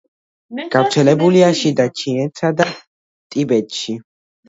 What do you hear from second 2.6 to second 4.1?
და ტიბეტში.